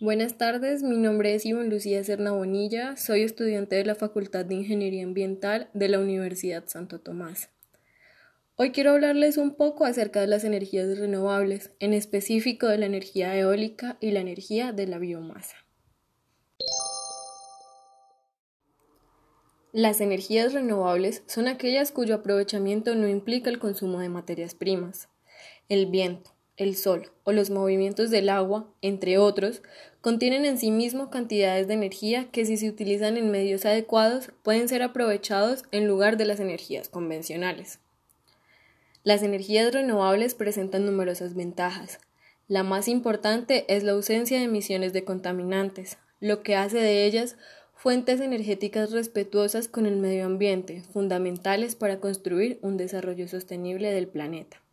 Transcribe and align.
Buenas 0.00 0.36
tardes, 0.38 0.82
mi 0.82 0.96
nombre 0.96 1.36
es 1.36 1.46
Iván 1.46 1.70
Lucía 1.70 2.02
Serna 2.02 2.32
Bonilla, 2.32 2.96
soy 2.96 3.22
estudiante 3.22 3.76
de 3.76 3.84
la 3.84 3.94
Facultad 3.94 4.44
de 4.44 4.56
Ingeniería 4.56 5.04
Ambiental 5.04 5.70
de 5.72 5.88
la 5.88 6.00
Universidad 6.00 6.64
Santo 6.66 6.98
Tomás. 7.00 7.48
Hoy 8.56 8.72
quiero 8.72 8.90
hablarles 8.90 9.36
un 9.36 9.54
poco 9.54 9.84
acerca 9.84 10.20
de 10.20 10.26
las 10.26 10.42
energías 10.42 10.98
renovables, 10.98 11.70
en 11.78 11.94
específico 11.94 12.66
de 12.66 12.78
la 12.78 12.86
energía 12.86 13.38
eólica 13.38 13.96
y 14.00 14.10
la 14.10 14.18
energía 14.18 14.72
de 14.72 14.88
la 14.88 14.98
biomasa. 14.98 15.58
Las 19.72 20.00
energías 20.00 20.54
renovables 20.54 21.22
son 21.28 21.46
aquellas 21.46 21.92
cuyo 21.92 22.16
aprovechamiento 22.16 22.96
no 22.96 23.06
implica 23.06 23.48
el 23.48 23.60
consumo 23.60 24.00
de 24.00 24.08
materias 24.08 24.56
primas. 24.56 25.08
El 25.68 25.86
viento, 25.86 26.33
el 26.56 26.76
sol 26.76 27.10
o 27.24 27.32
los 27.32 27.50
movimientos 27.50 28.10
del 28.10 28.28
agua, 28.28 28.68
entre 28.82 29.18
otros, 29.18 29.62
contienen 30.00 30.44
en 30.44 30.58
sí 30.58 30.70
mismo 30.70 31.10
cantidades 31.10 31.66
de 31.66 31.74
energía 31.74 32.28
que 32.30 32.44
si 32.44 32.56
se 32.56 32.68
utilizan 32.68 33.16
en 33.16 33.30
medios 33.30 33.64
adecuados 33.64 34.30
pueden 34.42 34.68
ser 34.68 34.82
aprovechados 34.82 35.64
en 35.72 35.88
lugar 35.88 36.16
de 36.16 36.26
las 36.26 36.40
energías 36.40 36.88
convencionales. 36.88 37.80
Las 39.02 39.22
energías 39.22 39.72
renovables 39.72 40.34
presentan 40.34 40.86
numerosas 40.86 41.34
ventajas. 41.34 42.00
La 42.48 42.62
más 42.62 42.88
importante 42.88 43.64
es 43.68 43.82
la 43.82 43.92
ausencia 43.92 44.38
de 44.38 44.44
emisiones 44.44 44.92
de 44.92 45.04
contaminantes, 45.04 45.98
lo 46.20 46.42
que 46.42 46.56
hace 46.56 46.78
de 46.78 47.04
ellas 47.04 47.36
fuentes 47.74 48.20
energéticas 48.20 48.92
respetuosas 48.92 49.68
con 49.68 49.84
el 49.84 49.96
medio 49.96 50.24
ambiente, 50.24 50.82
fundamentales 50.92 51.74
para 51.74 52.00
construir 52.00 52.58
un 52.62 52.76
desarrollo 52.78 53.28
sostenible 53.28 53.92
del 53.92 54.08
planeta. 54.08 54.63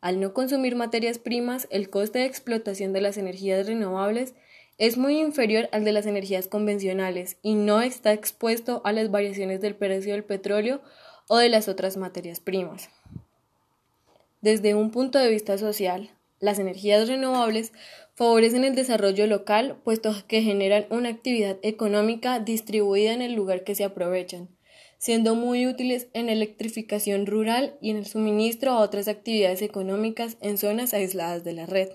Al 0.00 0.20
no 0.20 0.34
consumir 0.34 0.76
materias 0.76 1.18
primas, 1.18 1.66
el 1.70 1.90
coste 1.90 2.20
de 2.20 2.26
explotación 2.26 2.92
de 2.92 3.00
las 3.00 3.16
energías 3.16 3.66
renovables 3.66 4.34
es 4.78 4.98
muy 4.98 5.20
inferior 5.20 5.68
al 5.72 5.84
de 5.84 5.92
las 5.92 6.06
energías 6.06 6.48
convencionales 6.48 7.38
y 7.42 7.54
no 7.54 7.80
está 7.80 8.12
expuesto 8.12 8.82
a 8.84 8.92
las 8.92 9.10
variaciones 9.10 9.60
del 9.60 9.74
precio 9.74 10.12
del 10.12 10.24
petróleo 10.24 10.82
o 11.28 11.38
de 11.38 11.48
las 11.48 11.68
otras 11.68 11.96
materias 11.96 12.40
primas. 12.40 12.90
Desde 14.42 14.74
un 14.74 14.90
punto 14.90 15.18
de 15.18 15.30
vista 15.30 15.56
social, 15.58 16.10
las 16.38 16.58
energías 16.58 17.08
renovables 17.08 17.72
favorecen 18.14 18.64
el 18.64 18.74
desarrollo 18.74 19.26
local, 19.26 19.80
puesto 19.82 20.14
que 20.28 20.42
generan 20.42 20.86
una 20.90 21.08
actividad 21.08 21.58
económica 21.62 22.38
distribuida 22.38 23.12
en 23.12 23.22
el 23.22 23.32
lugar 23.32 23.64
que 23.64 23.74
se 23.74 23.84
aprovechan, 23.84 24.55
siendo 24.98 25.34
muy 25.34 25.66
útiles 25.66 26.08
en 26.12 26.28
electrificación 26.28 27.26
rural 27.26 27.76
y 27.80 27.90
en 27.90 27.96
el 27.96 28.06
suministro 28.06 28.72
a 28.72 28.80
otras 28.80 29.08
actividades 29.08 29.62
económicas 29.62 30.36
en 30.40 30.58
zonas 30.58 30.94
aisladas 30.94 31.44
de 31.44 31.52
la 31.52 31.66
red. 31.66 31.90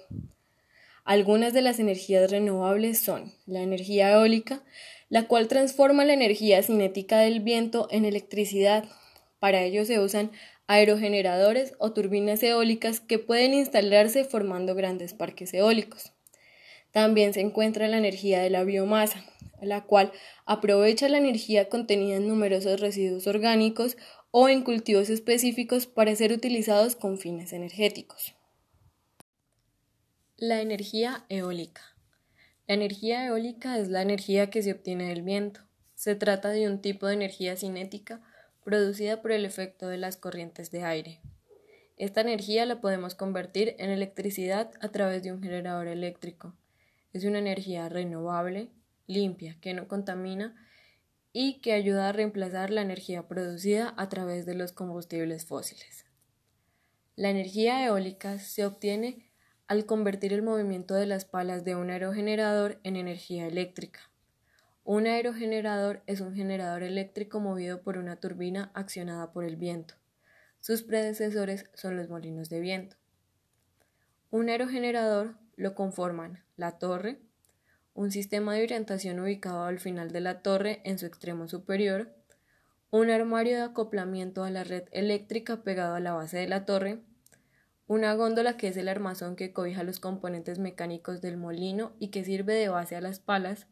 Algunas 1.03 1.53
de 1.53 1.61
las 1.61 1.79
energías 1.79 2.29
renovables 2.29 2.99
son 2.99 3.33
la 3.45 3.61
energía 3.61 4.11
eólica, 4.11 4.63
la 5.09 5.27
cual 5.27 5.47
transforma 5.47 6.05
la 6.05 6.13
energía 6.13 6.61
cinética 6.63 7.19
del 7.19 7.39
viento 7.39 7.87
en 7.91 8.05
electricidad. 8.05 8.85
Para 9.39 9.63
ello 9.63 9.83
se 9.83 9.99
usan 9.99 10.31
aerogeneradores 10.67 11.73
o 11.79 11.91
turbinas 11.91 12.43
eólicas 12.43 12.99
que 12.99 13.19
pueden 13.19 13.53
instalarse 13.53 14.23
formando 14.23 14.75
grandes 14.75 15.13
parques 15.13 15.53
eólicos. 15.53 16.13
También 16.91 17.33
se 17.33 17.41
encuentra 17.41 17.87
la 17.87 17.97
energía 17.97 18.41
de 18.41 18.49
la 18.49 18.63
biomasa, 18.63 19.23
la 19.61 19.83
cual 19.83 20.11
aprovecha 20.45 21.07
la 21.07 21.17
energía 21.17 21.69
contenida 21.69 22.17
en 22.17 22.27
numerosos 22.27 22.79
residuos 22.79 23.27
orgánicos 23.27 23.97
o 24.31 24.49
en 24.49 24.63
cultivos 24.63 25.09
específicos 25.09 25.87
para 25.87 26.15
ser 26.15 26.31
utilizados 26.31 26.95
con 26.95 27.17
fines 27.17 27.53
energéticos. 27.53 28.33
La 30.37 30.61
energía 30.61 31.25
eólica. 31.29 31.81
La 32.67 32.73
energía 32.73 33.25
eólica 33.25 33.77
es 33.77 33.89
la 33.89 34.01
energía 34.01 34.49
que 34.49 34.63
se 34.63 34.71
obtiene 34.71 35.09
del 35.09 35.21
viento. 35.21 35.61
Se 35.93 36.15
trata 36.15 36.49
de 36.49 36.67
un 36.67 36.81
tipo 36.81 37.05
de 37.05 37.13
energía 37.13 37.55
cinética 37.55 38.21
producida 38.63 39.21
por 39.21 39.31
el 39.31 39.45
efecto 39.45 39.87
de 39.87 39.97
las 39.97 40.17
corrientes 40.17 40.71
de 40.71 40.83
aire. 40.83 41.19
Esta 41.97 42.21
energía 42.21 42.65
la 42.65 42.81
podemos 42.81 43.13
convertir 43.13 43.75
en 43.77 43.91
electricidad 43.91 44.71
a 44.81 44.89
través 44.89 45.21
de 45.21 45.31
un 45.31 45.43
generador 45.43 45.87
eléctrico. 45.87 46.55
Es 47.13 47.25
una 47.25 47.39
energía 47.39 47.89
renovable, 47.89 48.69
limpia, 49.07 49.57
que 49.59 49.73
no 49.73 49.87
contamina 49.87 50.55
y 51.33 51.59
que 51.61 51.73
ayuda 51.73 52.09
a 52.09 52.11
reemplazar 52.13 52.69
la 52.69 52.81
energía 52.81 53.27
producida 53.27 53.93
a 53.97 54.09
través 54.09 54.45
de 54.45 54.55
los 54.55 54.71
combustibles 54.71 55.45
fósiles. 55.45 56.05
La 57.15 57.29
energía 57.29 57.85
eólica 57.85 58.39
se 58.39 58.65
obtiene 58.65 59.29
al 59.67 59.85
convertir 59.85 60.33
el 60.33 60.41
movimiento 60.41 60.95
de 60.95 61.05
las 61.05 61.25
palas 61.25 61.63
de 61.63 61.75
un 61.75 61.89
aerogenerador 61.89 62.79
en 62.83 62.95
energía 62.95 63.47
eléctrica. 63.47 63.99
Un 64.83 65.05
aerogenerador 65.05 66.01
es 66.07 66.19
un 66.21 66.33
generador 66.33 66.83
eléctrico 66.83 67.39
movido 67.39 67.81
por 67.81 67.97
una 67.97 68.15
turbina 68.15 68.71
accionada 68.73 69.31
por 69.31 69.45
el 69.45 69.55
viento. 69.55 69.93
Sus 70.59 70.83
predecesores 70.83 71.69
son 71.73 71.95
los 71.95 72.09
molinos 72.09 72.49
de 72.49 72.59
viento. 72.59 72.97
Un 74.29 74.49
aerogenerador 74.49 75.35
lo 75.61 75.75
conforman 75.75 76.43
la 76.57 76.79
torre, 76.79 77.21
un 77.93 78.11
sistema 78.11 78.55
de 78.55 78.63
orientación 78.63 79.19
ubicado 79.19 79.63
al 79.63 79.79
final 79.79 80.11
de 80.11 80.21
la 80.21 80.41
torre 80.41 80.81
en 80.85 80.97
su 80.97 81.05
extremo 81.05 81.47
superior, 81.47 82.15
un 82.89 83.09
armario 83.09 83.57
de 83.57 83.63
acoplamiento 83.63 84.43
a 84.43 84.49
la 84.49 84.63
red 84.63 84.85
eléctrica 84.91 85.63
pegado 85.63 85.95
a 85.95 85.99
la 85.99 86.13
base 86.13 86.37
de 86.37 86.47
la 86.47 86.65
torre, 86.65 87.03
una 87.87 88.13
góndola 88.15 88.57
que 88.57 88.69
es 88.69 88.77
el 88.77 88.87
armazón 88.87 89.35
que 89.35 89.53
cobija 89.53 89.83
los 89.83 89.99
componentes 89.99 90.57
mecánicos 90.57 91.21
del 91.21 91.37
molino 91.37 91.93
y 91.99 92.07
que 92.07 92.23
sirve 92.23 92.53
de 92.55 92.69
base 92.69 92.95
a 92.95 93.01
las 93.01 93.19
palas, 93.19 93.67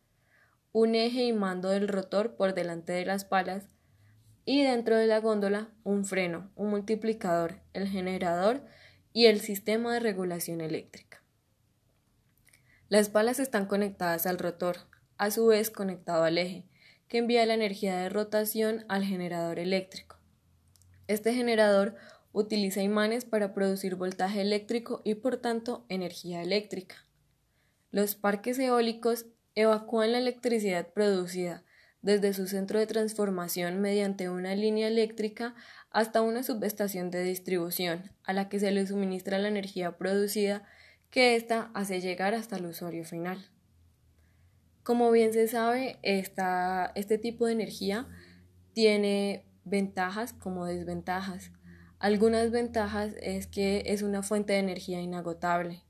un 0.72 0.94
eje 0.94 1.24
y 1.24 1.34
mando 1.34 1.70
del 1.70 1.88
rotor 1.88 2.36
por 2.36 2.54
delante 2.54 2.94
de 2.94 3.06
las 3.06 3.26
palas 3.26 3.70
y 4.46 4.64
dentro 4.64 4.96
de 4.96 5.08
la 5.08 5.20
góndola 5.20 5.70
un 5.84 6.06
freno, 6.06 6.52
un 6.56 6.70
multiplicador, 6.70 7.62
el 7.74 7.88
generador 7.88 8.62
y 9.12 9.26
el 9.26 9.40
sistema 9.40 9.94
de 9.94 10.02
regulación 10.02 10.62
eléctrica. 10.62 11.09
Las 12.90 13.10
palas 13.10 13.40
están 13.40 13.68
conectadas 13.68 14.26
al 14.26 14.40
rotor, 14.40 14.78
a 15.20 15.30
su 15.30 15.46
vez 15.46 15.70
conectado 15.70 16.24
al 16.24 16.40
eje, 16.40 16.66
que 17.08 17.20
envía 17.20 17.46
la 17.46 17.54
energía 17.54 17.96
de 17.96 18.10
rotación 18.10 18.84
al 18.90 19.04
generador 19.04 19.60
eléctrico. 19.60 20.18
Este 21.08 21.36
generador 21.36 21.96
utiliza 22.32 22.82
imanes 22.82 23.26
para 23.26 23.54
producir 23.54 23.94
voltaje 23.94 24.42
eléctrico 24.42 25.02
y 25.06 25.14
por 25.16 25.38
tanto 25.38 25.86
energía 25.88 26.42
eléctrica. 26.42 27.06
Los 27.92 28.16
parques 28.16 28.58
eólicos 28.58 29.28
evacúan 29.54 30.12
la 30.14 30.18
electricidad 30.18 30.88
producida 30.92 31.64
desde 32.02 32.34
su 32.34 32.48
centro 32.48 32.80
de 32.80 32.88
transformación 32.88 33.82
mediante 33.82 34.30
una 34.30 34.56
línea 34.56 34.88
eléctrica 34.88 35.54
hasta 35.92 36.24
una 36.24 36.42
subestación 36.42 37.12
de 37.12 37.22
distribución, 37.22 38.12
a 38.24 38.34
la 38.34 38.50
que 38.50 38.60
se 38.60 38.72
le 38.72 38.88
suministra 38.88 39.38
la 39.38 39.50
energía 39.50 39.96
producida 39.98 40.68
que 41.10 41.36
ésta 41.36 41.72
hace 41.74 42.02
llegar 42.02 42.34
hasta 42.34 42.58
el 42.58 42.66
usuario 42.66 43.04
final. 43.04 43.50
Como 44.84 45.12
bien 45.12 45.34
se 45.34 45.48
sabe, 45.48 46.00
este 46.04 47.18
tipo 47.18 47.46
de 47.46 47.54
energía 47.54 48.08
tiene 48.74 49.46
ventajas 49.64 50.34
como 50.34 50.66
desventajas. 50.66 51.52
Algunas 52.00 52.52
ventajas 52.52 53.14
es 53.22 53.48
que 53.48 53.84
es 53.88 54.04
una 54.04 54.24
fuente 54.24 54.54
de 54.54 54.60
energía 54.60 55.02
inagotable. 55.02 55.84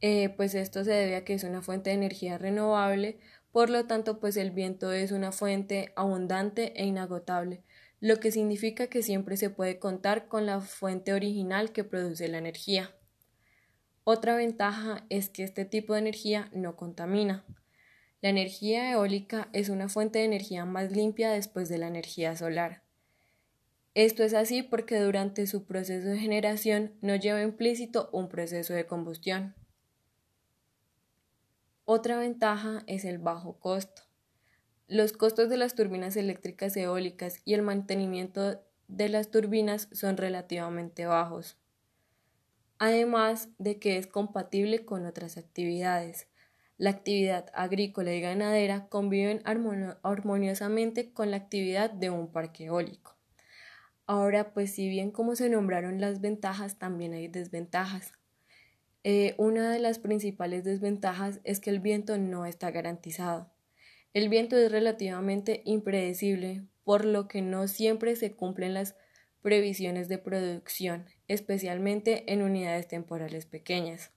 Eh, 0.00 0.28
pues 0.36 0.54
esto 0.54 0.84
se 0.84 0.90
debe 0.90 1.16
a 1.16 1.24
que 1.24 1.34
es 1.34 1.44
una 1.44 1.62
fuente 1.62 1.90
de 1.90 1.96
energía 1.96 2.36
renovable, 2.36 3.18
por 3.52 3.70
lo 3.70 3.86
tanto 3.86 4.20
pues 4.20 4.36
el 4.36 4.50
viento 4.50 4.92
es 4.92 5.12
una 5.12 5.32
fuente 5.32 5.92
abundante 5.96 6.78
e 6.78 6.84
inagotable, 6.84 7.62
lo 8.00 8.20
que 8.20 8.30
significa 8.30 8.88
que 8.88 9.02
siempre 9.02 9.38
se 9.38 9.48
puede 9.48 9.78
contar 9.78 10.28
con 10.28 10.44
la 10.44 10.60
fuente 10.60 11.14
original 11.14 11.72
que 11.72 11.84
produce 11.84 12.28
la 12.28 12.38
energía. 12.38 12.94
Otra 14.06 14.36
ventaja 14.36 15.06
es 15.08 15.30
que 15.30 15.44
este 15.44 15.64
tipo 15.64 15.94
de 15.94 16.00
energía 16.00 16.50
no 16.52 16.76
contamina. 16.76 17.42
La 18.20 18.28
energía 18.28 18.92
eólica 18.92 19.48
es 19.54 19.70
una 19.70 19.88
fuente 19.88 20.18
de 20.18 20.26
energía 20.26 20.66
más 20.66 20.92
limpia 20.92 21.30
después 21.30 21.70
de 21.70 21.78
la 21.78 21.86
energía 21.86 22.36
solar. 22.36 22.82
Esto 23.94 24.22
es 24.22 24.34
así 24.34 24.62
porque 24.62 25.00
durante 25.00 25.46
su 25.46 25.64
proceso 25.64 26.08
de 26.08 26.18
generación 26.18 26.92
no 27.00 27.16
lleva 27.16 27.40
implícito 27.40 28.10
un 28.12 28.28
proceso 28.28 28.74
de 28.74 28.86
combustión. 28.86 29.54
Otra 31.86 32.18
ventaja 32.18 32.84
es 32.86 33.06
el 33.06 33.16
bajo 33.16 33.58
costo. 33.58 34.02
Los 34.86 35.12
costos 35.12 35.48
de 35.48 35.56
las 35.56 35.74
turbinas 35.74 36.14
eléctricas 36.16 36.76
eólicas 36.76 37.40
y 37.46 37.54
el 37.54 37.62
mantenimiento 37.62 38.62
de 38.86 39.08
las 39.08 39.30
turbinas 39.30 39.88
son 39.92 40.18
relativamente 40.18 41.06
bajos 41.06 41.56
además 42.84 43.48
de 43.56 43.78
que 43.78 43.96
es 43.96 44.06
compatible 44.06 44.84
con 44.84 45.06
otras 45.06 45.38
actividades. 45.38 46.28
La 46.76 46.90
actividad 46.90 47.46
agrícola 47.54 48.12
y 48.12 48.20
ganadera 48.20 48.88
conviven 48.90 49.40
armoniosamente 50.02 51.10
con 51.10 51.30
la 51.30 51.38
actividad 51.38 51.88
de 51.88 52.10
un 52.10 52.30
parque 52.30 52.66
eólico. 52.66 53.16
Ahora, 54.06 54.52
pues 54.52 54.74
si 54.74 54.86
bien 54.90 55.12
como 55.12 55.34
se 55.34 55.48
nombraron 55.48 55.98
las 55.98 56.20
ventajas, 56.20 56.78
también 56.78 57.14
hay 57.14 57.26
desventajas. 57.26 58.12
Eh, 59.02 59.34
una 59.38 59.72
de 59.72 59.78
las 59.78 59.98
principales 59.98 60.62
desventajas 60.62 61.40
es 61.42 61.60
que 61.60 61.70
el 61.70 61.80
viento 61.80 62.18
no 62.18 62.44
está 62.44 62.70
garantizado. 62.70 63.50
El 64.12 64.28
viento 64.28 64.58
es 64.58 64.70
relativamente 64.70 65.62
impredecible, 65.64 66.66
por 66.84 67.06
lo 67.06 67.28
que 67.28 67.40
no 67.40 67.66
siempre 67.66 68.14
se 68.14 68.32
cumplen 68.32 68.74
las 68.74 68.94
previsiones 69.40 70.08
de 70.08 70.18
producción, 70.18 71.06
especialmente 71.28 72.32
en 72.32 72.42
unidades 72.42 72.88
temporales 72.88 73.46
pequeñas. 73.46 74.10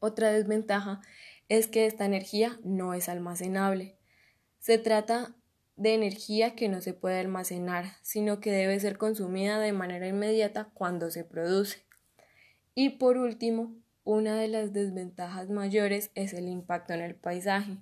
Otra 0.00 0.30
desventaja 0.30 1.00
es 1.48 1.68
que 1.68 1.86
esta 1.86 2.04
energía 2.04 2.58
no 2.64 2.94
es 2.94 3.08
almacenable. 3.08 3.96
Se 4.58 4.78
trata 4.78 5.34
de 5.76 5.94
energía 5.94 6.54
que 6.54 6.68
no 6.68 6.80
se 6.80 6.94
puede 6.94 7.20
almacenar, 7.20 7.96
sino 8.02 8.40
que 8.40 8.50
debe 8.50 8.80
ser 8.80 8.98
consumida 8.98 9.58
de 9.58 9.72
manera 9.72 10.08
inmediata 10.08 10.70
cuando 10.74 11.10
se 11.10 11.24
produce. 11.24 11.84
Y 12.74 12.90
por 12.90 13.16
último, 13.16 13.74
una 14.04 14.36
de 14.36 14.48
las 14.48 14.72
desventajas 14.72 15.50
mayores 15.50 16.10
es 16.14 16.32
el 16.32 16.48
impacto 16.48 16.94
en 16.94 17.00
el 17.00 17.14
paisaje. 17.14 17.78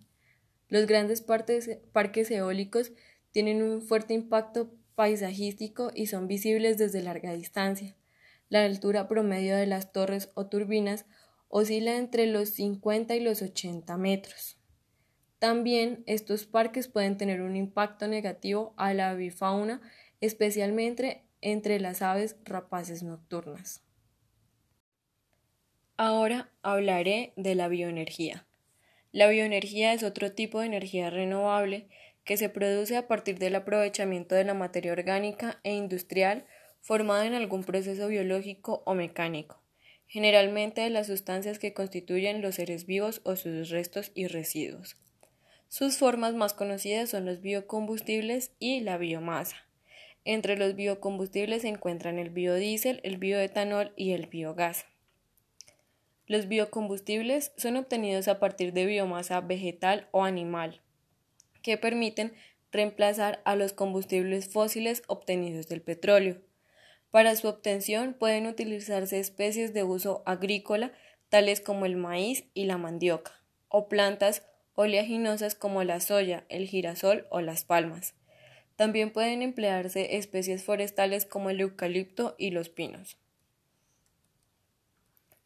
Los 0.69 0.87
grandes 0.87 1.21
parques 1.23 2.31
eólicos 2.31 2.93
tienen 3.31 3.62
un 3.62 3.83
fuerte 3.83 4.15
impacto 4.15 4.75
paisajístico 4.94 5.91
y 5.94 6.06
son 6.06 6.29
visibles 6.29 6.79
desde 6.79 7.02
larga 7.02 7.32
distancia. 7.32 7.96
La 8.49 8.64
altura 8.64 9.08
promedio 9.08 9.56
de 9.56 9.67
las 9.67 9.93
torres 9.93 10.31
o 10.35 10.46
turbinas 10.46 11.06
oscila 11.49 11.96
entre 11.96 12.26
los 12.26 12.50
50 12.50 13.14
y 13.14 13.20
los 13.20 13.43
80 13.43 13.96
metros. 13.96 14.58
También 15.38 16.02
estos 16.06 16.46
parques 16.46 16.88
pueden 16.88 17.17
tener 17.17 17.43
un 17.43 17.56
impacto 17.56 18.08
negativo 18.08 18.75
a 18.76 18.94
la 18.94 19.11
avifauna, 19.11 19.81
especialmente 20.20 21.25
entre 21.41 21.79
las 21.81 22.00
aves 22.00 22.37
rapaces 22.44 23.02
nocturnas. 23.02 23.82
Ahora 25.96 26.50
hablaré 26.62 27.35
de 27.37 27.55
la 27.55 27.69
bioenergía. 27.69 28.46
La 29.12 29.29
bioenergía 29.29 29.93
es 29.93 30.02
otro 30.02 30.32
tipo 30.32 30.58
de 30.58 30.67
energía 30.67 31.08
renovable 31.08 31.88
que 32.25 32.37
se 32.37 32.49
produce 32.49 32.97
a 32.97 33.06
partir 33.06 33.38
del 33.38 33.55
aprovechamiento 33.55 34.35
de 34.35 34.44
la 34.44 34.55
materia 34.55 34.93
orgánica 34.93 35.61
e 35.62 35.73
industrial 35.75 36.47
formada 36.81 37.26
en 37.26 37.35
algún 37.35 37.65
proceso 37.65 38.09
biológico 38.09 38.82
o 38.87 38.94
mecánico, 38.94 39.62
generalmente 40.06 40.81
de 40.81 40.91
las 40.91 41.06
sustancias 41.06 41.59
que 41.59 41.75
constituyen 41.75 42.43
los 42.43 42.56
seres 42.56 42.87
vivos 42.87 43.21
o 43.25 43.37
sus 43.37 43.71
restos 43.71 44.11
y 44.15 44.26
residuos. 44.26 44.97
Sus 45.69 45.97
formas 45.97 46.35
más 46.35 46.55
conocidas 46.55 47.11
son 47.11 47.26
los 47.26 47.41
biocombustibles 47.41 48.53
y 48.59 48.81
la 48.81 48.97
biomasa. 48.97 49.56
Entre 50.25 50.56
los 50.56 50.75
biocombustibles 50.75 51.62
se 51.62 51.69
encuentran 51.69 52.19
el 52.19 52.31
biodiesel, 52.31 53.00
el 53.03 53.19
bioetanol 53.19 53.93
y 53.97 54.12
el 54.12 54.27
biogás. 54.27 54.87
Los 56.27 56.49
biocombustibles 56.49 57.53
son 57.56 57.77
obtenidos 57.77 58.29
a 58.29 58.38
partir 58.38 58.73
de 58.73 58.87
biomasa 58.87 59.41
vegetal 59.43 60.09
o 60.12 60.25
animal, 60.25 60.81
que 61.65 61.79
permiten 61.79 62.35
reemplazar 62.71 63.41
a 63.45 63.57
los 63.57 63.73
combustibles 63.73 64.49
fósiles 64.49 65.03
obtenidos 65.09 65.67
del 65.67 65.83
petróleo. 65.83 66.41
Para 67.11 67.35
su 67.35 67.49
obtención 67.49 68.15
pueden 68.15 68.47
utilizarse 68.47 69.19
especies 69.19 69.73
de 69.73 69.83
uso 69.83 70.23
agrícola 70.27 70.93
tales 71.31 71.61
como 71.61 71.87
el 71.87 71.97
maíz 71.97 72.45
y 72.55 72.67
la 72.67 72.79
mandioca, 72.79 73.33
o 73.69 73.89
plantas 73.89 74.47
oleaginosas 74.75 75.55
como 75.55 75.83
la 75.85 76.01
soya, 76.01 76.45
el 76.49 76.67
girasol 76.67 77.27
o 77.31 77.41
las 77.41 77.65
palmas. 77.65 78.15
También 78.77 79.11
pueden 79.13 79.43
emplearse 79.43 80.17
especies 80.17 80.65
forestales 80.65 81.25
como 81.25 81.49
el 81.49 81.61
eucalipto 81.61 82.35
y 82.39 82.51
los 82.51 82.69
pinos. 82.69 83.17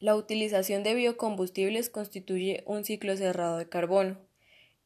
La 0.01 0.17
utilización 0.17 0.83
de 0.83 0.95
biocombustibles 0.95 1.91
constituye 1.91 2.63
un 2.67 2.85
ciclo 2.85 3.17
cerrado 3.17 3.59
de 3.59 3.69
carbono. 3.69 4.28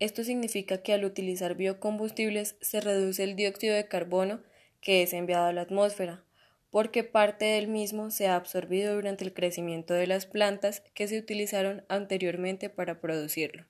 Esto 0.02 0.24
significa 0.24 0.78
que 0.78 0.92
al 0.92 1.04
utilizar 1.04 1.54
biocombustibles 1.54 2.56
se 2.60 2.80
reduce 2.80 3.22
el 3.22 3.36
dióxido 3.36 3.76
de 3.76 3.86
carbono 3.86 4.40
que 4.80 5.04
es 5.04 5.12
enviado 5.12 5.44
a 5.44 5.52
la 5.52 5.60
atmósfera, 5.60 6.24
porque 6.72 7.04
parte 7.04 7.44
del 7.44 7.68
mismo 7.68 8.10
se 8.10 8.26
ha 8.26 8.34
absorbido 8.34 8.96
durante 8.96 9.22
el 9.22 9.32
crecimiento 9.32 9.94
de 9.94 10.08
las 10.08 10.26
plantas 10.26 10.80
que 10.94 11.06
se 11.06 11.20
utilizaron 11.20 11.84
anteriormente 11.86 12.68
para 12.68 13.00
producirlo. 13.00 13.64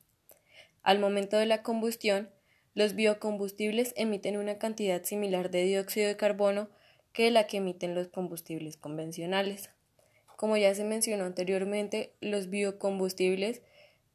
Al 0.82 0.98
momento 0.98 1.36
de 1.36 1.44
la 1.44 1.62
combustión, 1.62 2.30
los 2.72 2.94
biocombustibles 2.94 3.92
emiten 3.98 4.38
una 4.38 4.56
cantidad 4.56 5.04
similar 5.04 5.50
de 5.50 5.64
dióxido 5.64 6.08
de 6.08 6.16
carbono 6.16 6.70
que 7.12 7.30
la 7.30 7.46
que 7.46 7.58
emiten 7.58 7.94
los 7.94 8.08
combustibles 8.08 8.78
convencionales. 8.78 9.68
Como 10.36 10.56
ya 10.56 10.74
se 10.74 10.84
mencionó 10.84 11.24
anteriormente, 11.26 12.14
los 12.22 12.48
biocombustibles 12.48 13.60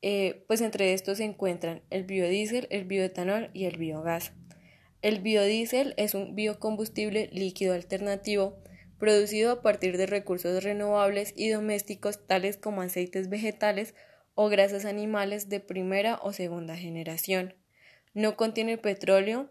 eh, 0.01 0.43
pues 0.47 0.61
entre 0.61 0.93
estos 0.93 1.17
se 1.17 1.23
encuentran 1.23 1.81
el 1.89 2.03
biodiesel, 2.03 2.67
el 2.69 2.85
bioetanol 2.85 3.49
y 3.53 3.65
el 3.65 3.77
biogás. 3.77 4.33
El 5.01 5.19
biodiesel 5.19 5.93
es 5.97 6.13
un 6.13 6.35
biocombustible 6.35 7.29
líquido 7.31 7.73
alternativo 7.73 8.57
producido 8.99 9.51
a 9.51 9.61
partir 9.61 9.97
de 9.97 10.05
recursos 10.05 10.63
renovables 10.63 11.33
y 11.35 11.49
domésticos 11.49 12.25
tales 12.25 12.57
como 12.57 12.81
aceites 12.81 13.29
vegetales 13.29 13.93
o 14.35 14.49
grasas 14.49 14.85
animales 14.85 15.49
de 15.49 15.59
primera 15.59 16.19
o 16.21 16.33
segunda 16.33 16.75
generación. 16.75 17.55
No 18.13 18.35
contiene 18.35 18.77
petróleo, 18.77 19.49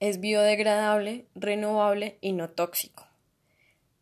es 0.00 0.20
biodegradable, 0.20 1.26
renovable 1.34 2.18
y 2.20 2.32
no 2.32 2.48
tóxico. 2.48 3.06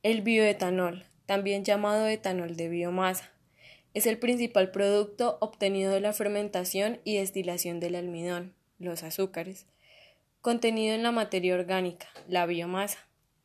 El 0.03 0.23
bioetanol, 0.23 1.07
también 1.27 1.65
llamado 1.65 2.07
etanol 2.07 2.57
de 2.57 2.69
biomasa, 2.69 3.33
es 3.97 4.05
el 4.05 4.19
principal 4.19 4.73
producto 4.73 5.39
obtenido 5.41 5.91
de 5.91 6.01
la 6.01 6.13
fermentación 6.13 7.01
y 7.03 7.17
destilación 7.17 7.81
del 7.81 7.95
almidón, 7.95 8.53
los 8.79 9.03
azúcares, 9.03 9.65
contenido 10.43 10.95
en 10.95 11.03
la 11.03 11.13
materia 11.13 11.55
orgánica, 11.55 12.07
la 12.29 12.45
biomasa, 12.45 12.99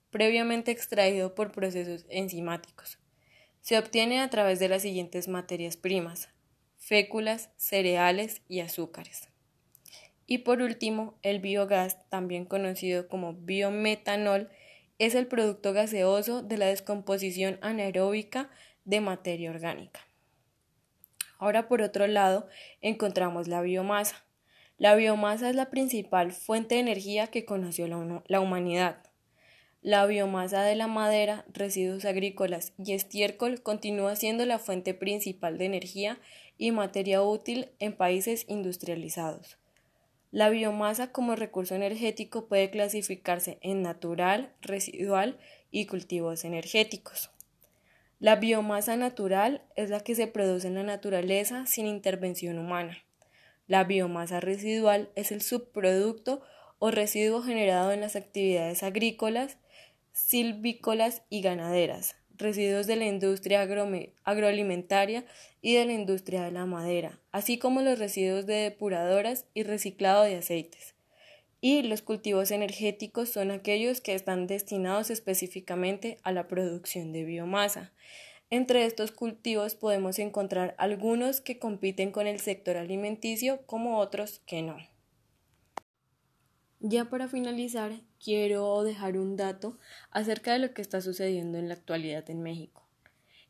previamente 0.10 0.72
extraído 0.72 1.36
por 1.36 1.54
procesos 1.54 2.06
enzimáticos. 2.10 3.00
Se 3.62 3.78
obtiene 3.78 4.20
a 4.20 4.30
través 4.30 4.60
de 4.60 4.68
las 4.68 4.82
siguientes 4.82 5.30
materias 5.30 5.78
primas, 5.78 6.28
féculas, 6.76 7.50
cereales 7.56 8.42
y 8.50 8.60
azúcares. 8.60 9.30
Y 10.28 10.40
por 10.40 10.62
último, 10.62 11.18
el 11.22 11.40
biogás, 11.40 12.10
también 12.10 12.44
conocido 12.44 13.08
como 13.08 13.36
biometanol, 13.36 14.50
es 15.00 15.16
el 15.16 15.28
producto 15.28 15.72
gaseoso 15.72 16.44
de 16.44 16.58
la 16.58 16.66
descomposición 16.66 17.58
anaeróbica 17.62 18.50
de 18.84 19.00
materia 19.00 19.50
orgánica. 19.50 20.11
Ahora, 21.42 21.68
por 21.68 21.82
otro 21.82 22.06
lado, 22.06 22.48
encontramos 22.82 23.48
la 23.48 23.64
biomasa. 23.64 24.24
La 24.78 24.94
biomasa 24.94 25.50
es 25.50 25.56
la 25.56 25.72
principal 25.72 26.34
fuente 26.34 26.76
de 26.76 26.82
energía 26.82 27.28
que 27.28 27.46
conoció 27.46 27.88
la, 27.88 28.40
humanidad. 28.40 29.02
La 29.82 30.06
biomasa 30.06 30.62
de 30.62 30.76
la 30.76 30.86
madera, 30.86 31.44
residuos 31.52 32.06
agrícolas 32.06 32.74
y 32.78 32.94
estiércol 32.94 33.64
continúa 33.64 34.16
siendo 34.16 34.46
la 34.46 34.60
fuente 34.60 34.94
principal 34.94 35.58
de 35.58 35.66
energía 35.66 36.20
y 36.60 36.70
materia 36.70 37.24
útil 37.24 37.72
en 37.80 37.98
países 37.98 38.46
industrializados. 38.48 39.58
La 40.30 40.50
biomasa 40.50 41.12
como 41.12 41.36
recurso 41.36 41.74
energético 41.74 42.46
puede 42.46 42.70
clasificarse 42.70 43.58
en 43.62 43.82
natural, 43.82 44.54
residual 44.62 45.40
y 45.72 45.88
cultivos 45.88 46.46
energéticos. 46.46 47.32
La 48.22 48.36
biomasa 48.36 48.98
natural 48.98 49.64
es 49.76 49.90
la 49.90 50.02
que 50.02 50.14
se 50.14 50.28
produce 50.28 50.68
en 50.68 50.76
la 50.76 50.84
naturaleza 50.84 51.66
sin 51.66 51.88
intervención 51.88 52.60
humana. 52.60 53.00
La 53.66 53.84
biomasa 53.84 54.40
residual 54.40 55.10
es 55.16 55.32
el 55.32 55.42
subproducto 55.42 56.44
o 56.78 56.92
residuo 56.92 57.42
generado 57.42 57.92
en 57.92 58.02
las 58.02 58.16
actividades 58.16 58.84
agrícolas, 58.84 59.58
silvícolas 60.14 61.24
y 61.32 61.42
ganaderas, 61.42 62.16
residuos 62.38 62.86
de 62.86 62.98
la 62.98 63.08
industria 63.08 63.64
agroalimentaria 64.24 65.26
y 65.60 65.74
de 65.74 65.86
la 65.86 65.94
industria 65.94 66.44
de 66.44 66.52
la 66.52 66.68
madera, 66.68 67.20
así 67.32 67.58
como 67.58 67.82
los 67.82 67.98
residuos 67.98 68.46
de 68.46 68.54
depuradoras 68.54 69.48
y 69.56 69.64
reciclado 69.64 70.22
de 70.26 70.36
aceites 70.36 70.94
y 71.62 71.84
los 71.84 72.02
cultivos 72.02 72.50
energéticos 72.50 73.30
son 73.30 73.52
aquellos 73.52 74.02
que 74.02 74.16
están 74.16 74.48
destinados 74.48 75.12
específicamente 75.12 76.18
a 76.24 76.32
la 76.32 76.48
producción 76.48 77.14
de 77.14 77.24
biomasa. 77.24 77.94
Entre 78.50 78.84
estos 78.86 79.12
cultivos 79.12 79.76
podemos 79.76 80.20
encontrar 80.20 80.76
algunos 80.80 81.40
que 81.40 81.60
compiten 81.60 82.12
con 82.12 82.28
el 82.28 82.40
sector 82.40 82.78
alimenticio 82.78 83.62
como 83.68 84.00
otros 84.00 84.40
que 84.40 84.64
no. 84.64 84.76
Ya 86.80 87.06
para 87.06 87.28
finalizar, 87.28 88.02
quiero 88.20 88.84
dejar 88.84 89.18
un 89.18 89.38
dato 89.38 89.78
acerca 90.10 90.54
de 90.54 90.60
lo 90.60 90.74
que 90.74 90.82
está 90.82 91.00
sucediendo 91.00 91.60
en 91.60 91.68
la 91.68 91.76
actualidad 91.76 92.28
en 92.32 92.42
México. 92.42 92.82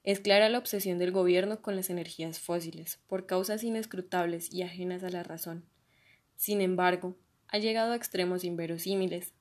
Es 0.03 0.19
clara 0.19 0.49
la 0.49 0.57
obsesión 0.57 0.97
del 0.99 1.11
gobierno 1.11 1.61
con 1.61 1.77
las 1.77 1.89
energías 1.89 2.39
fósiles, 2.39 2.99
por 3.07 3.25
causas 3.25 3.63
inescrutables 3.63 4.51
y 4.51 4.63
ajenas 4.63 5.03
a 5.03 5.09
la 5.09 5.23
razón. 5.23 5.63
Sin 6.35 6.59
embargo, 6.59 7.15
ha 7.51 7.57
llegado 7.57 7.91
a 7.91 7.95
extremos 7.95 8.43
inverosímiles. 8.43 9.33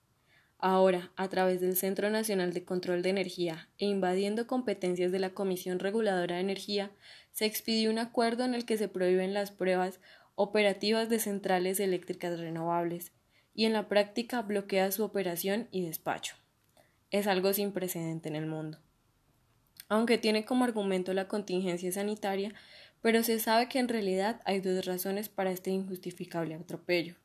Ahora, 0.58 1.10
a 1.16 1.28
través 1.28 1.60
del 1.60 1.76
Centro 1.76 2.10
Nacional 2.10 2.52
de 2.52 2.64
Control 2.64 3.00
de 3.02 3.08
Energía 3.08 3.70
e 3.78 3.86
invadiendo 3.86 4.46
competencias 4.46 5.10
de 5.10 5.18
la 5.18 5.30
Comisión 5.30 5.78
Reguladora 5.78 6.34
de 6.34 6.42
Energía, 6.42 6.90
se 7.32 7.46
expidió 7.46 7.90
un 7.90 7.98
acuerdo 7.98 8.44
en 8.44 8.54
el 8.54 8.66
que 8.66 8.76
se 8.76 8.88
prohíben 8.88 9.32
las 9.32 9.52
pruebas 9.52 10.00
operativas 10.34 11.08
de 11.08 11.18
centrales 11.18 11.80
eléctricas 11.80 12.38
renovables 12.38 13.12
y 13.54 13.64
en 13.64 13.72
la 13.72 13.88
práctica 13.88 14.42
bloquea 14.42 14.90
su 14.90 15.04
operación 15.04 15.68
y 15.70 15.86
despacho. 15.86 16.34
Es 17.10 17.26
algo 17.26 17.52
sin 17.52 17.72
precedente 17.72 18.28
en 18.28 18.36
el 18.36 18.46
mundo. 18.46 18.78
Aunque 19.88 20.18
tiene 20.18 20.44
como 20.44 20.64
argumento 20.64 21.14
la 21.14 21.26
contingencia 21.26 21.90
sanitaria, 21.90 22.54
pero 23.02 23.22
se 23.22 23.38
sabe 23.38 23.68
que 23.68 23.78
en 23.78 23.88
realidad 23.88 24.40
hay 24.44 24.60
dos 24.60 24.84
razones 24.84 25.28
para 25.28 25.50
este 25.50 25.70
injustificable 25.70 26.54
atropello. 26.54 27.16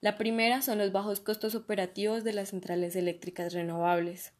La 0.00 0.16
primera 0.16 0.62
son 0.62 0.78
los 0.78 0.92
bajos 0.92 1.20
costos 1.20 1.54
operativos 1.54 2.24
de 2.24 2.32
las 2.32 2.50
centrales 2.50 2.96
eléctricas 2.96 3.52
renovables, 3.52 4.32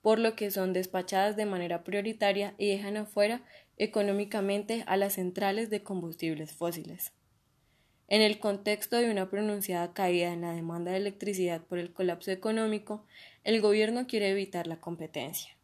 por 0.00 0.20
lo 0.20 0.36
que 0.36 0.52
son 0.52 0.72
despachadas 0.72 1.34
de 1.34 1.44
manera 1.44 1.82
prioritaria 1.82 2.54
y 2.56 2.68
dejan 2.68 2.96
afuera 2.96 3.42
económicamente 3.76 4.84
a 4.86 4.96
las 4.96 5.14
centrales 5.14 5.70
de 5.70 5.82
combustibles 5.82 6.52
fósiles. 6.52 7.12
En 8.06 8.22
el 8.22 8.38
contexto 8.38 8.96
de 8.96 9.10
una 9.10 9.28
pronunciada 9.28 9.92
caída 9.92 10.32
en 10.32 10.42
la 10.42 10.52
demanda 10.52 10.92
de 10.92 10.98
electricidad 10.98 11.62
por 11.62 11.78
el 11.78 11.92
colapso 11.92 12.30
económico, 12.30 13.04
el 13.42 13.60
gobierno 13.60 14.06
quiere 14.06 14.30
evitar 14.30 14.66
la 14.66 14.80
competencia. 14.80 15.58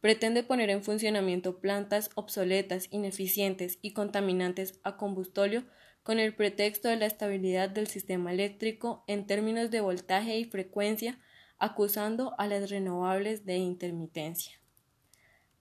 Pretende 0.00 0.42
poner 0.42 0.70
en 0.70 0.82
funcionamiento 0.82 1.58
plantas 1.60 2.10
obsoletas, 2.14 2.88
ineficientes 2.90 3.78
y 3.82 3.92
contaminantes 3.92 4.80
a 4.84 4.96
combustóleo 4.96 5.64
con 6.06 6.20
el 6.20 6.34
pretexto 6.34 6.86
de 6.88 6.94
la 6.94 7.06
estabilidad 7.06 7.68
del 7.68 7.88
sistema 7.88 8.32
eléctrico 8.32 9.02
en 9.08 9.26
términos 9.26 9.72
de 9.72 9.80
voltaje 9.80 10.38
y 10.38 10.44
frecuencia, 10.44 11.18
acusando 11.58 12.36
a 12.38 12.46
las 12.46 12.70
renovables 12.70 13.44
de 13.44 13.56
intermitencia. 13.56 14.52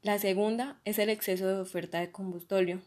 La 0.03 0.19
segunda 0.19 0.79
es 0.85 0.99
el 0.99 1.09
exceso 1.09 1.47
de 1.47 1.59
oferta 1.59 1.99
de 1.99 2.11
combustóleo 2.11 2.83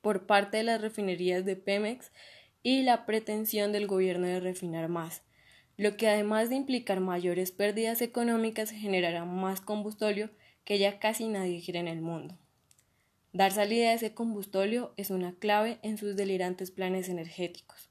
por 0.00 0.24
parte 0.24 0.56
de 0.56 0.62
las 0.62 0.80
refinerías 0.80 1.44
de 1.44 1.56
Pemex 1.56 2.10
y 2.62 2.82
la 2.82 3.04
pretensión 3.04 3.70
del 3.70 3.86
gobierno 3.86 4.26
de 4.26 4.40
refinar 4.40 4.88
más, 4.88 5.22
lo 5.76 5.98
que 5.98 6.08
además 6.08 6.48
de 6.48 6.54
implicar 6.54 7.00
mayores 7.00 7.52
pérdidas 7.52 8.00
económicas 8.00 8.70
generará 8.70 9.26
más 9.26 9.60
combustóleo 9.60 10.30
que 10.64 10.78
ya 10.78 10.98
casi 10.98 11.28
nadie 11.28 11.62
quiere 11.62 11.80
en 11.80 11.88
el 11.88 12.00
mundo. 12.00 12.38
Dar 13.34 13.50
salida 13.50 13.88
a 13.88 13.94
ese 13.94 14.14
combustóleo 14.14 14.94
es 14.96 15.10
una 15.10 15.34
clave 15.34 15.80
en 15.82 15.98
sus 15.98 16.14
delirantes 16.14 16.70
planes 16.70 17.08
energéticos. 17.08 17.90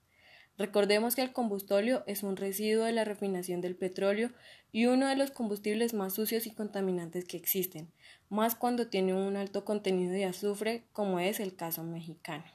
Recordemos 0.57 1.17
que 1.17 1.21
el 1.21 1.33
combustóleo 1.33 2.05
es 2.07 2.23
un 2.23 2.38
residuo 2.38 2.85
de 2.85 2.93
la 2.93 3.03
refinación 3.03 3.59
del 3.59 3.75
petróleo 3.75 4.31
y 4.71 4.85
uno 4.85 5.05
de 5.05 5.17
los 5.17 5.31
combustibles 5.31 5.93
más 5.93 6.13
sucios 6.13 6.47
y 6.47 6.51
contaminantes 6.51 7.25
que 7.25 7.35
existen, 7.35 7.91
más 8.29 8.55
cuando 8.55 8.88
tiene 8.88 9.13
un 9.15 9.35
alto 9.35 9.65
contenido 9.65 10.13
de 10.13 10.23
azufre, 10.23 10.85
como 10.93 11.19
es 11.19 11.41
el 11.41 11.57
caso 11.57 11.83
mexicano. 11.83 12.45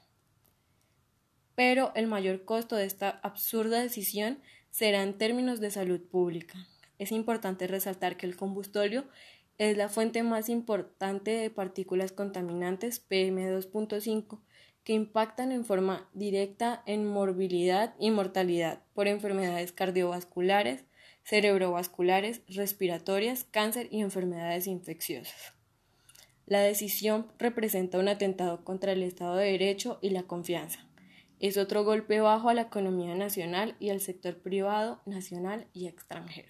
Pero 1.55 1.93
el 1.95 2.07
mayor 2.07 2.47
costo 2.47 2.75
de 2.75 2.87
esta 2.87 3.11
absurda 3.23 3.83
decisión 3.83 4.39
será 4.71 5.03
en 5.03 5.19
términos 5.19 5.61
de 5.61 5.71
salud 5.71 6.01
pública. 6.01 6.67
Es 6.99 7.13
importante 7.13 7.67
resaltar 7.67 8.17
que 8.17 8.25
el 8.25 8.37
combustóleo 8.37 9.05
es 9.59 9.77
la 9.77 9.89
fuente 9.89 10.23
más 10.23 10.49
importante 10.49 11.33
de 11.33 11.51
partículas 11.51 12.13
contaminantes 12.13 13.07
PM2.5 13.09 14.41
que 14.85 14.93
impactan 14.93 15.53
en 15.53 15.65
forma 15.65 16.09
directa 16.15 16.83
en 16.87 17.07
morbilidad 17.07 17.95
y 17.99 18.11
mortalidad 18.11 18.83
por 18.95 19.09
enfermedades 19.09 19.73
cardiovasculares, 19.73 20.85
cerebrovasculares, 21.25 22.41
respiratorias, 22.49 23.45
cáncer 23.45 23.89
y 23.91 24.01
enfermedades 24.01 24.67
infecciosas. 24.67 25.53
La 26.47 26.61
decisión 26.61 27.31
representa 27.39 27.99
un 27.99 28.09
atentado 28.09 28.65
contra 28.65 28.93
el 28.93 29.03
Estado 29.03 29.37
de 29.37 29.51
Derecho 29.51 29.99
y 30.01 30.11
la 30.11 30.23
confianza. 30.23 30.89
Es 31.41 31.59
otro 31.59 31.85
golpe 31.85 32.21
bajo 32.21 32.49
a 32.49 32.55
la 32.55 32.63
economía 32.63 33.15
nacional 33.15 33.77
y 33.79 33.91
al 33.91 34.01
sector 34.01 34.39
privado 34.39 35.03
nacional 35.05 35.67
y 35.75 35.87
extranjero. 35.87 36.49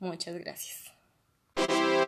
Muchas 0.00 0.36
gracias. 0.36 0.92